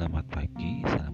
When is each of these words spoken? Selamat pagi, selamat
Selamat 0.00 0.32
pagi, 0.32 0.80
selamat 0.80 1.09